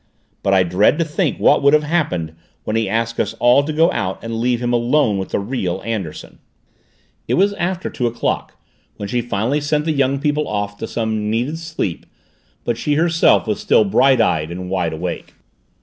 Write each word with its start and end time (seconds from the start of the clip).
But 0.41 0.55
I 0.55 0.63
dread 0.63 0.97
to 0.97 1.05
think 1.05 1.37
what 1.37 1.61
would 1.61 1.73
have 1.75 1.83
happened 1.83 2.33
when 2.63 2.75
he 2.75 2.89
asked 2.89 3.19
us 3.19 3.35
all 3.35 3.61
to 3.61 3.71
go 3.71 3.91
out 3.91 4.17
and 4.23 4.39
leave 4.39 4.59
him 4.59 4.73
alone 4.73 5.19
with 5.19 5.29
the 5.29 5.37
real 5.39 5.79
Anderson!" 5.85 6.39
It 7.27 7.35
was 7.35 7.53
after 7.53 7.87
two 7.91 8.07
o'clock 8.07 8.53
when 8.97 9.07
she 9.07 9.21
finally 9.21 9.61
sent 9.61 9.85
the 9.85 9.91
young 9.91 10.17
people 10.17 10.47
off 10.47 10.77
to 10.77 10.85
get 10.85 10.89
some 10.89 11.29
needed 11.29 11.59
sleep 11.59 12.07
but 12.65 12.79
she 12.79 12.95
herself 12.95 13.45
was 13.45 13.59
still 13.59 13.83
bright 13.85 14.19
eyed 14.19 14.49
and 14.49 14.71
wide 14.71 14.93
awake. 14.93 15.35